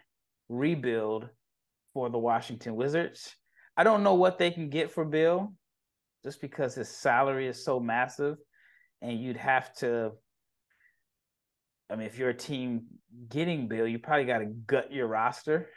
[0.48, 1.28] rebuild
[1.94, 3.34] for the Washington Wizards.
[3.76, 5.52] I don't know what they can get for Beal
[6.24, 8.36] just because his salary is so massive,
[9.02, 10.12] and you'd have to.
[11.88, 12.86] I mean, if you're a team
[13.28, 15.68] getting Beal, you probably got to gut your roster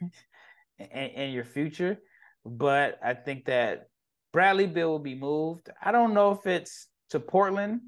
[0.78, 1.98] and, and your future.
[2.44, 3.88] But I think that
[4.36, 5.70] Bradley Beal will be moved.
[5.82, 7.80] I don't know if it's to Portland,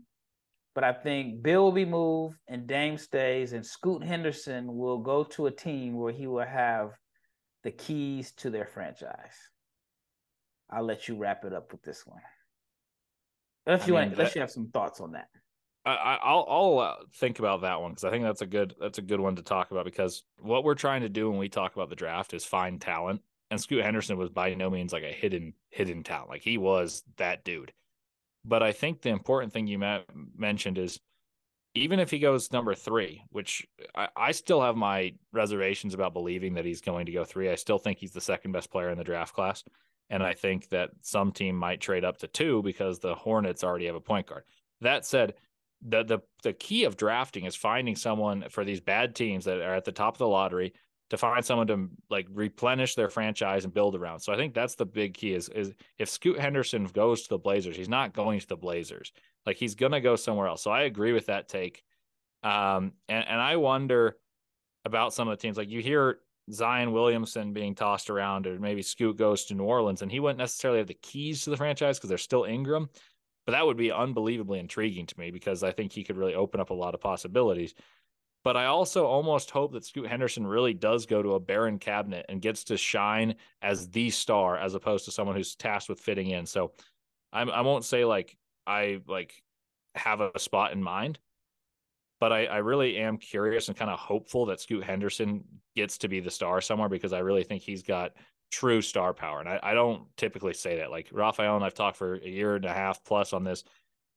[0.75, 5.25] but I think Beal will be moved and Dame stays, and Scoot Henderson will go
[5.25, 6.93] to a team where he will have
[7.65, 9.37] the keys to their franchise.
[10.71, 12.23] I'll let you wrap it up with this one.
[13.67, 15.29] If you I mean, want, let you have some thoughts on that.
[15.85, 18.97] I, I'll I'll uh, think about that one because I think that's a good that's
[18.97, 21.77] a good one to talk about because what we're trying to do when we talk
[21.77, 25.13] about the draft is find talent and Scoot Henderson was by no means like a
[25.13, 26.31] hidden hidden talent.
[26.31, 27.73] Like he was that dude.
[28.45, 29.83] But I think the important thing you
[30.37, 31.01] mentioned is
[31.75, 36.55] even if he goes number three, which I, I, still have my reservations about believing
[36.55, 37.51] that he's going to go three.
[37.51, 39.63] I still think he's the second best player in the draft class.
[40.11, 43.87] And I think that some team might trade up to two because the Hornets already
[43.87, 44.45] have a point guard.
[44.81, 45.35] That said,
[45.83, 49.75] the the the key of drafting is finding someone for these bad teams that are
[49.75, 50.73] at the top of the lottery
[51.11, 54.21] to find someone to like replenish their franchise and build around.
[54.21, 57.39] So I think that's the big key is is if Scoot Henderson goes to the
[57.39, 59.13] Blazers, he's not going to the Blazers.
[59.47, 60.63] Like he's gonna go somewhere else.
[60.63, 61.83] So I agree with that take.
[62.43, 64.17] Um, and, and I wonder
[64.85, 65.57] about some of the teams.
[65.57, 66.19] Like you hear
[66.53, 70.39] Zion Williamson being tossed around, or maybe Scoot goes to New Orleans, and he wouldn't
[70.39, 72.89] necessarily have the keys to the franchise because they're still Ingram.
[73.47, 76.61] But that would be unbelievably intriguing to me because I think he could really open
[76.61, 77.75] up a lot of possibilities.
[78.45, 82.27] But I also almost hope that Scoot Henderson really does go to a barren cabinet
[82.29, 86.31] and gets to shine as the star as opposed to someone who's tasked with fitting
[86.31, 86.47] in.
[86.47, 86.73] So
[87.33, 89.43] I'm, I won't say like I like
[89.95, 91.19] have a spot in mind,
[92.21, 96.09] but I, I really am curious and kind of hopeful that Scoot Henderson gets to
[96.09, 98.13] be the star somewhere because I really think he's got
[98.51, 99.41] true star power.
[99.41, 100.91] And I, I don't typically say that.
[100.91, 103.65] Like Rafael and I've talked for a year and a half plus on this,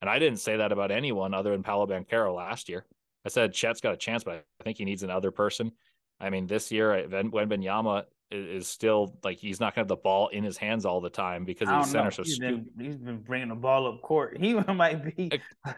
[0.01, 2.85] and I didn't say that about anyone other than Paolo Banchero last year.
[3.25, 5.71] I said Chet's got a chance, but I think he needs another person.
[6.19, 10.29] I mean, this year, Wembanyama is still like he's not going to have the ball
[10.29, 12.05] in his hands all the time because he's center.
[12.05, 12.09] Know.
[12.11, 14.37] So he's been, he's been bringing the ball up court.
[14.41, 15.31] He might be.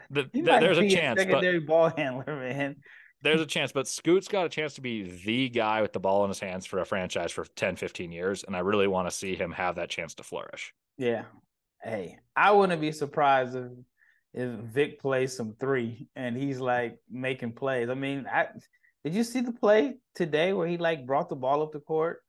[0.09, 1.19] The, he might there's be a chance.
[1.19, 2.77] A secondary but, ball handler, man.
[3.21, 6.25] There's a chance, but Scoot's got a chance to be the guy with the ball
[6.25, 8.43] in his hands for a franchise for 10, 15 years.
[8.43, 10.73] And I really want to see him have that chance to flourish.
[10.97, 11.23] Yeah.
[11.81, 13.71] Hey, I wouldn't be surprised if
[14.33, 17.89] if Vic plays some three and he's like making plays.
[17.89, 18.47] I mean, I
[19.03, 22.21] did you see the play today where he like brought the ball up the court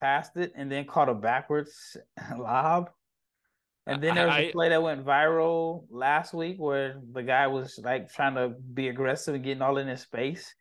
[0.00, 1.96] passed it, and then caught a backwards
[2.38, 2.90] lob.
[3.86, 7.46] And then there was a I, play that went viral last week where the guy
[7.46, 10.54] was like trying to be aggressive and getting all in his space.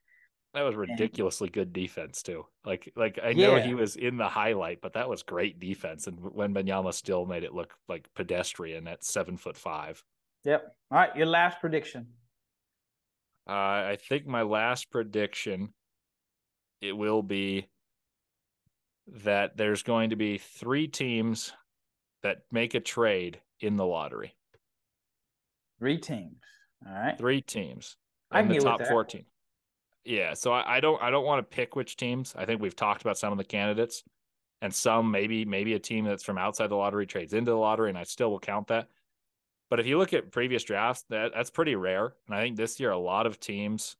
[0.53, 2.45] That was ridiculously and, good defense too.
[2.65, 3.67] Like, like I know yeah.
[3.67, 6.07] he was in the highlight, but that was great defense.
[6.07, 10.03] And Wembanyama still made it look like pedestrian at seven foot five.
[10.45, 10.75] Yep.
[10.91, 12.07] All right, your last prediction.
[13.47, 15.73] Uh, I think my last prediction
[16.81, 17.67] it will be
[19.23, 21.51] that there's going to be three teams
[22.23, 24.35] that make a trade in the lottery.
[25.79, 26.37] Three teams.
[26.85, 27.17] All right.
[27.17, 27.97] Three teams.
[28.31, 29.25] I can the top 14.
[30.05, 30.33] Yeah.
[30.33, 32.35] So I, I don't I don't want to pick which teams.
[32.37, 34.03] I think we've talked about some of the candidates
[34.61, 37.89] and some maybe maybe a team that's from outside the lottery trades into the lottery,
[37.89, 38.87] and I still will count that.
[39.69, 42.13] But if you look at previous drafts, that that's pretty rare.
[42.27, 43.95] And I think this year a lot of teams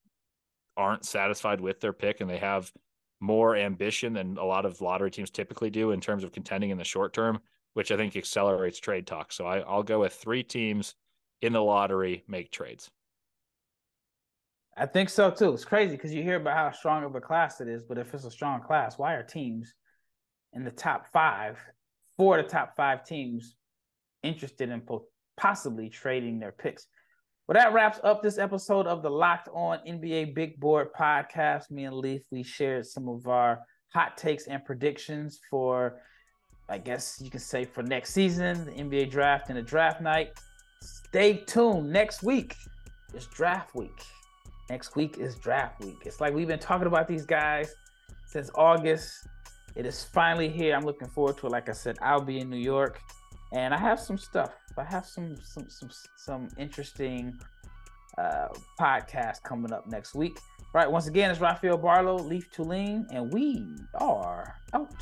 [0.76, 2.72] aren't satisfied with their pick and they have
[3.20, 6.78] more ambition than a lot of lottery teams typically do in terms of contending in
[6.78, 7.40] the short term,
[7.74, 9.32] which I think accelerates trade talk.
[9.32, 10.96] So I, I'll go with three teams
[11.42, 12.90] in the lottery make trades.
[14.78, 15.54] I think so too.
[15.54, 18.14] It's crazy because you hear about how strong of a class it is, but if
[18.14, 19.74] it's a strong class, why are teams
[20.54, 21.60] in the top five,
[22.18, 23.56] four of the top five teams,
[24.24, 24.82] interested in
[25.40, 26.88] possibly trading their picks?
[27.48, 31.72] Well, that wraps up this episode of the Locked On NBA Big Board podcast.
[31.72, 36.02] Me and Leif, we shared some of our hot takes and predictions for,
[36.68, 40.34] I guess you can say, for next season, the NBA draft and the draft night.
[40.82, 41.92] Stay tuned.
[41.92, 42.56] Next week
[43.16, 44.04] is draft week.
[44.70, 45.98] Next week is draft week.
[46.06, 47.74] It's like we've been talking about these guys
[48.28, 49.28] since August.
[49.76, 50.76] It is finally here.
[50.76, 51.52] I'm looking forward to it.
[51.52, 53.02] Like I said, I'll be in New York
[53.52, 54.54] and I have some stuff.
[54.78, 57.40] I have some some some some interesting
[58.18, 58.48] uh,
[58.80, 60.38] podcasts coming up next week.
[60.60, 64.94] All right, once again, it's Rafael Barlowe, Leif Thulin, and we are out.